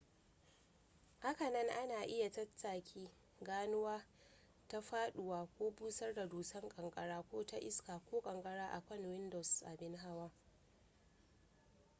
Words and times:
hakanan 1.19 1.69
ana 1.69 2.03
iya 2.05 2.31
taƙaita 2.31 3.09
ganuwa 3.41 4.05
ta 4.67 4.81
faɗuwa 4.81 5.47
ko 5.57 5.69
busar 5.71 6.13
da 6.13 6.25
dusar 6.27 6.69
ƙanƙara 6.69 7.21
ko 7.21 7.43
ta 7.45 7.57
iska 7.59 7.99
ko 8.11 8.21
kankara 8.21 8.67
akan 8.71 9.05
windows 9.05 9.63
abin 9.63 9.95
hawa 9.97 10.31